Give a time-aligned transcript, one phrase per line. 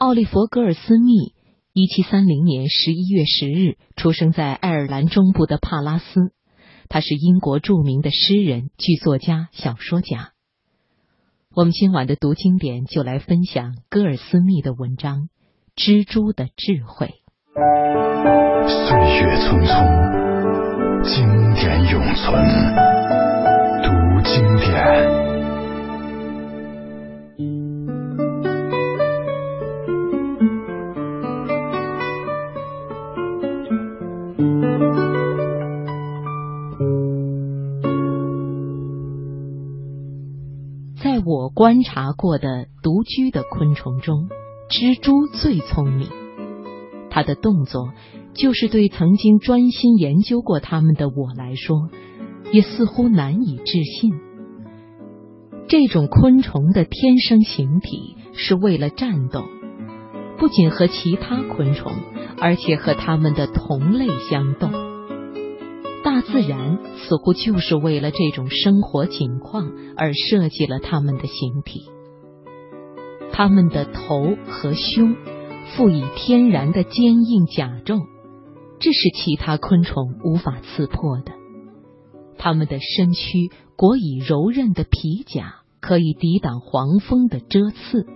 [0.00, 1.34] 奥利弗·戈尔斯密，
[1.74, 6.32] 一七三零年十一月十日出生在爱尔兰中部的帕拉斯。
[6.88, 10.30] 他是英国著名的诗人、剧作家、小说家。
[11.54, 15.28] 我们今晚的读经典就来分享戈尔斯密的文章
[15.76, 17.16] 《蜘蛛的智慧》。
[18.66, 21.26] 岁月匆匆，经
[21.56, 23.29] 典永存。
[41.24, 44.28] 我观察过的独居的昆虫中，
[44.70, 46.08] 蜘蛛最聪明。
[47.10, 47.90] 它的动作，
[48.34, 51.88] 就是对曾经专心研究过它们的我来说，
[52.52, 54.12] 也似乎难以置信。
[55.68, 59.44] 这种昆虫的天生形体是为了战斗，
[60.38, 61.92] 不仅和其他昆虫，
[62.38, 64.68] 而且和它们的同类相斗。
[66.02, 71.82] 大自然似乎就是为了这种生活情况而设计了它们的形体。
[73.32, 75.14] 它们的头和胸
[75.76, 78.00] 附以天然的坚硬甲胄，
[78.80, 81.32] 这是其他昆虫无法刺破的。
[82.38, 88.06] 它们的身躯裹以柔韧的皮甲，可以抵挡黄蜂的蛰刺。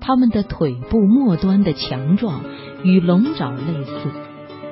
[0.00, 2.42] 它们的腿部末端的强壮
[2.84, 4.27] 与龙爪类似。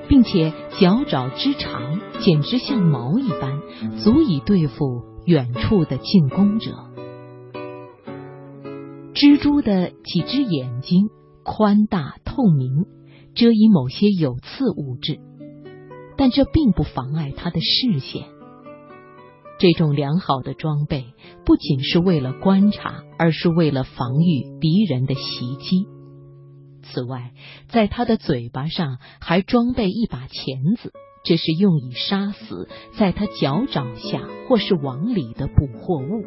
[0.09, 3.61] 并且脚爪之长，简直像矛一般，
[4.03, 6.73] 足以对付远处的进攻者。
[9.15, 11.09] 蜘蛛的几只眼睛
[11.43, 12.85] 宽大透明，
[13.35, 15.19] 遮以某些有刺物质，
[16.19, 18.25] 但这并不妨碍它的视线。
[19.59, 21.07] 这种良好的装备
[21.47, 25.87] 不仅是为了观察，而是为了防御敌人的袭击。
[26.93, 27.33] 此外，
[27.69, 30.93] 在他的嘴巴上还装备一把钳子，
[31.25, 36.25] 这是用以杀死在他脚掌下或是网里的捕获物。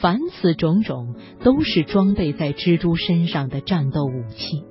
[0.00, 4.64] 凡此种种，都是装备在蜘蛛身上的战斗武器，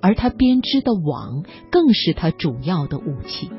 [0.00, 3.50] 而他编织的网更是他主要的武器。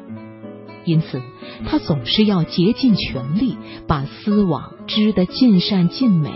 [0.85, 1.21] 因此，
[1.65, 3.57] 他总是要竭尽全力
[3.87, 6.31] 把丝网织得尽善尽美。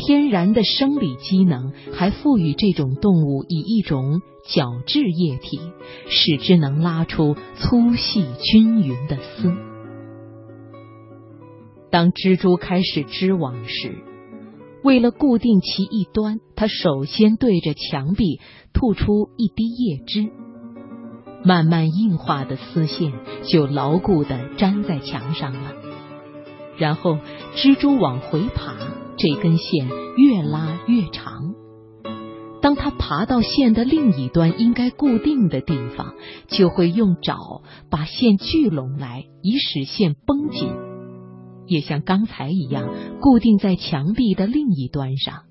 [0.00, 5.60] 天然的生理机能还赋予这种动物以一种角质液体，
[6.08, 9.52] 使之能拉出粗细均匀的丝。
[11.90, 13.94] 当蜘蛛开始织网时，
[14.82, 18.40] 为了固定其一端，它首先对着墙壁
[18.72, 20.30] 吐出一滴液汁，
[21.44, 23.12] 慢慢硬化的丝线
[23.44, 25.79] 就牢固的粘在墙上了。
[26.80, 27.18] 然后，
[27.54, 28.74] 蜘蛛往回爬。
[29.22, 29.86] 这根线
[30.16, 31.52] 越拉越长，
[32.62, 36.14] 当它爬到线的另一端应该固定的地方，
[36.48, 37.60] 就会用爪
[37.90, 40.72] 把线聚拢来，以使线绷紧，
[41.66, 42.88] 也像刚才一样
[43.20, 45.42] 固定在墙壁的另一端上。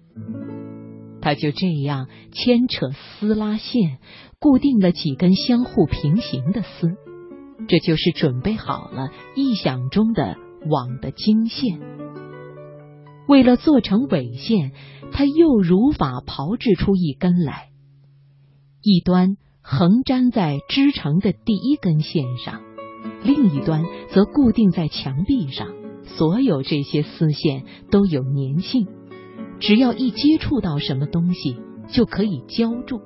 [1.21, 3.99] 它就这样牵扯丝拉线，
[4.39, 6.95] 固定了几根相互平行的丝，
[7.67, 10.37] 这就是准备好了臆想中的
[10.67, 11.79] 网的经线。
[13.27, 14.71] 为了做成纬线，
[15.11, 17.69] 他又如法炮制出一根来，
[18.81, 22.61] 一端横粘在织成的第一根线上，
[23.23, 25.67] 另一端则固定在墙壁上。
[26.05, 28.87] 所有这些丝线都有粘性，
[29.59, 32.99] 只要一接触到什么东西，就可以胶住。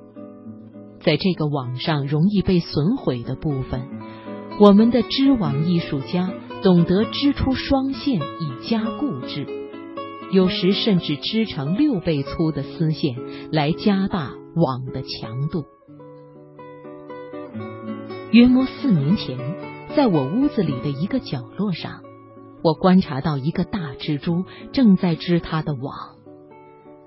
[1.02, 3.90] 在这个网上容易被损毁的部分，
[4.58, 6.32] 我们的织网艺术家
[6.64, 9.46] 懂得织出双线以加固之。
[10.32, 13.18] 有时甚至织成六倍粗的丝线
[13.52, 15.66] 来加大网的强度。
[18.32, 19.38] 约莫四年前，
[19.96, 22.02] 在我屋子里的一个角落上，
[22.64, 25.94] 我观察到一个大蜘蛛正在织它的网。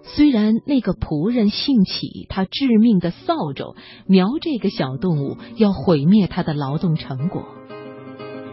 [0.02, 3.74] 虽然那个仆人兴起他致命的扫帚，
[4.06, 7.42] 瞄这个小动物要毁灭他的劳动成果，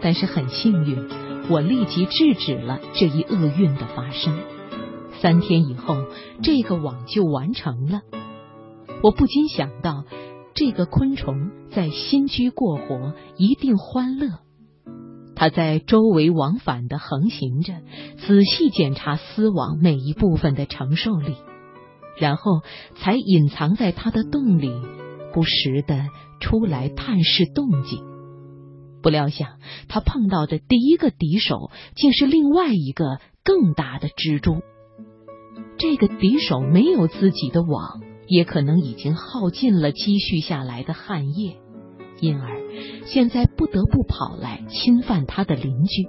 [0.04, 1.08] 但是很幸运，
[1.48, 4.38] 我立即制止了这一厄运的发生。
[5.22, 5.96] 三天以后，
[6.42, 8.02] 这个网就完成了。
[9.02, 10.04] 我不禁想到，
[10.52, 14.40] 这个昆虫在新居过活一定欢乐。
[15.34, 17.72] 它在周围往返的横行着，
[18.26, 21.34] 仔细检查丝网每一部分的承受力，
[22.18, 22.60] 然后
[22.96, 24.70] 才隐藏在它的洞里，
[25.32, 26.08] 不时的
[26.40, 28.13] 出来探视动静。
[29.04, 34.62] 不料想，他碰到的第一个敌手竟是另外一个更大的蜘蛛。
[35.76, 41.58] 这个敌手没有自己的网，也可能已经耗尽了积蓄下来的汗液，
[42.18, 42.56] 因而
[43.04, 46.08] 现在不得不跑来侵犯他的邻居。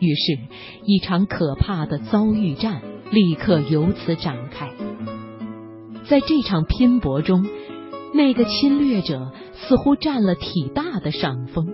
[0.00, 0.38] 于是，
[0.84, 2.82] 一场可怕的遭遇战
[3.12, 4.72] 立刻由此展开。
[6.08, 7.46] 在这场拼搏中，
[8.12, 9.30] 那个侵略者
[9.66, 11.68] 似乎占了体大的上风，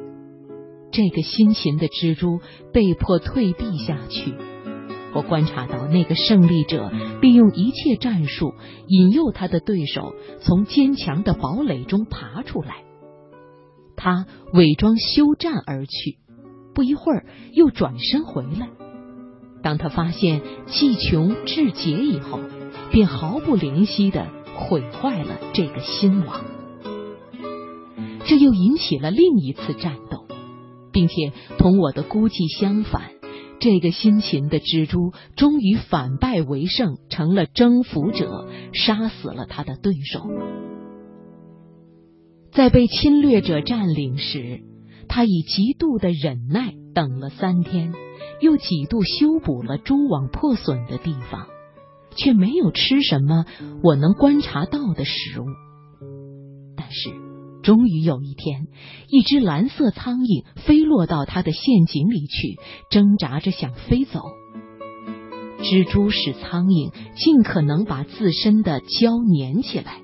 [0.91, 2.41] 这个辛勤的蜘蛛
[2.73, 4.35] 被迫退避下去。
[5.15, 6.91] 我观察到那个胜利者
[7.21, 8.55] 利用一切战术
[8.89, 12.83] 引诱他的对手从坚强的堡垒中爬出来，
[13.97, 16.19] 他伪装休战而去，
[16.75, 18.71] 不一会儿又转身回来。
[19.63, 22.41] 当他发现计穷志竭以后，
[22.91, 24.27] 便毫不怜惜的
[24.57, 26.54] 毁坏了这个新王。
[28.26, 30.26] 这又引起了另一次战斗，
[30.93, 33.11] 并且同我的估计相反。
[33.61, 40.29] 这个辛勤的蜘蛛终于反败为胜，成了征服者，杀死了他的对手。
[42.50, 44.61] 在被侵略者占领时，
[45.09, 47.93] 他以极度的忍耐等了三天，
[48.41, 51.47] 又几度修补了蛛网破损的地方，
[52.17, 53.47] 却没有吃什么
[53.82, 55.47] 我能观察到的食物。
[56.76, 57.24] 但是。
[57.64, 58.69] 终于有一天，
[59.08, 62.58] 一只蓝色苍蝇飞落到他的陷阱里去，
[62.90, 64.20] 挣扎着想飞走。
[65.62, 70.02] 蜘蛛使苍蝇尽可能把自身的胶粘起来，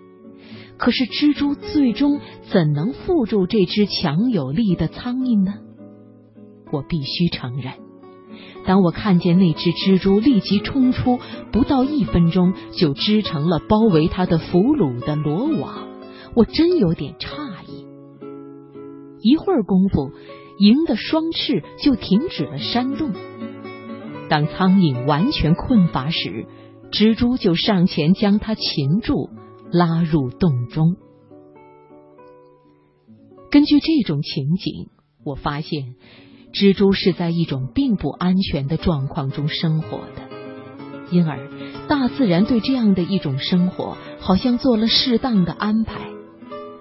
[0.79, 2.19] 可是蜘蛛最终
[2.51, 5.55] 怎能缚住这只强有力的苍蝇呢？
[6.73, 7.75] 我必须承认，
[8.65, 11.19] 当我看见那只蜘蛛立即冲出，
[11.53, 15.91] 不到一分钟就织成了包围它的俘虏的罗网。
[16.37, 17.50] 我真有点诧异，
[19.23, 20.13] 一会儿功夫，
[20.59, 23.13] 鹰的双翅就停止了扇动。
[24.29, 26.47] 当苍蝇完全困乏时，
[26.93, 29.31] 蜘蛛就上前将它擒住，
[29.73, 30.97] 拉入洞中。
[33.51, 34.91] 根据这种情景，
[35.25, 35.97] 我发现
[36.53, 40.29] 蜘蛛是在一种并不安全的状况中生活的，
[41.11, 41.49] 因而
[41.89, 46.09] 大自然对这样的一种生活好像做了适当的安排。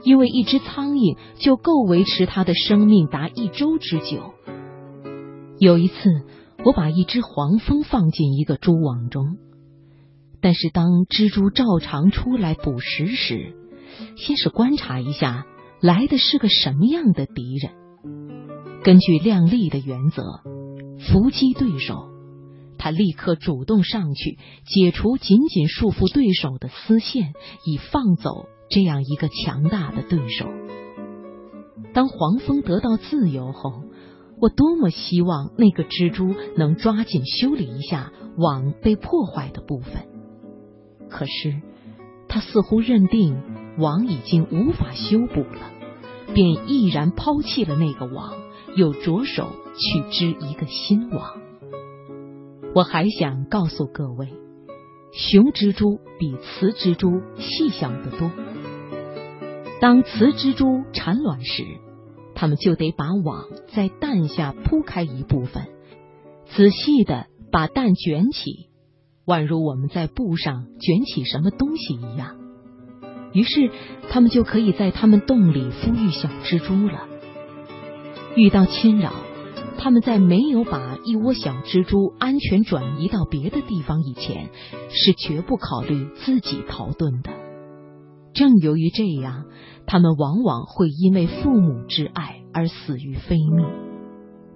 [0.03, 4.33] 因为一只苍蝇就够维持它的生命达一周之久。
[5.59, 5.93] 有一次，
[6.63, 9.37] 我把一只黄蜂放进一个蛛网中，
[10.41, 13.55] 但是当蜘蛛照常出来捕食时，
[14.15, 15.45] 先是观察一下
[15.81, 17.73] 来的是个什么样的敌人。
[18.83, 20.23] 根据量力的原则，
[21.11, 22.08] 伏击对手，
[22.79, 27.33] 他立刻主动上去解除紧紧束缚对手的丝线，
[27.65, 28.47] 以放走。
[28.71, 30.45] 这样一个强大的对手，
[31.91, 33.81] 当黄蜂得到自由后，
[34.39, 40.07] 我多么希望那个蜘蛛能抓紧修理一下网被破坏的部分。
[41.09, 41.63] 可是，
[42.27, 43.41] 他似乎认定
[43.79, 45.71] 网已经无法修补了，
[46.35, 48.35] 便毅然抛弃了那个网，
[48.75, 49.49] 又着手
[49.79, 51.41] 去织一个新网。
[52.75, 54.27] 我还想告诉各位，
[55.11, 58.31] 雄蜘蛛比雌蜘蛛细小得多。
[59.81, 61.65] 当雌蜘蛛产卵时，
[62.35, 65.67] 它们就得把网在蛋下铺开一部分，
[66.55, 68.69] 仔细的把蛋卷起，
[69.25, 72.37] 宛如我们在布上卷起什么东西一样。
[73.33, 73.71] 于是，
[74.09, 77.07] 它们就可以在它们洞里孵育小蜘蛛了。
[78.35, 79.11] 遇到侵扰，
[79.81, 84.49] 他们在没有把一窝小蜘蛛安全转移到别的地方以前，
[84.89, 87.31] 是绝不考虑自己逃遁的。
[88.33, 89.45] 正由于这样，
[89.87, 93.65] 他们往往会因为父母之爱而死于非命。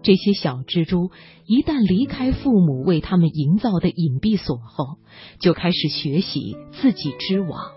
[0.02, 1.10] 这些小蜘蛛
[1.46, 4.98] 一旦离开父母为他们营造的隐蔽所后，
[5.40, 7.72] 就开始学习自己织网。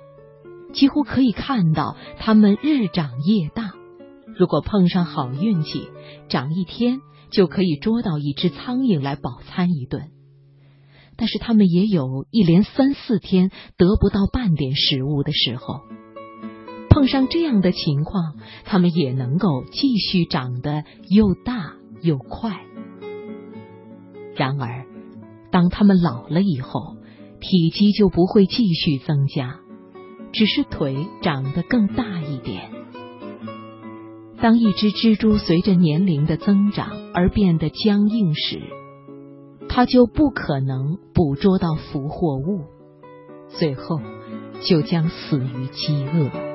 [0.73, 3.71] 几乎可以看到它们日长夜大。
[4.37, 5.89] 如果碰上好运气，
[6.29, 7.01] 长一天
[7.31, 10.11] 就可以捉到一只苍蝇来饱餐一顿。
[11.17, 15.81] 但是他们也有一连三四天得不到半点食物的时候。
[16.91, 22.65] 碰上这样的情况，他们也能够继续长得又大又快。
[24.35, 24.87] 然而，
[25.51, 26.97] 当他们老了以后，
[27.41, 29.61] 体积就不会继续增加，
[30.33, 32.71] 只是腿长得更大一点。
[34.41, 38.61] 当一只蜘蛛随着年龄的增长而变得僵硬时，
[39.69, 42.65] 它就不可能捕捉到俘获物，
[43.49, 44.01] 最后
[44.61, 46.46] 就将死于饥饿。